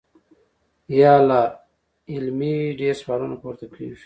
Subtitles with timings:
[0.99, 1.41] يا لا
[2.13, 3.97] علمۍ ډېر سوالونه پورته کيږي-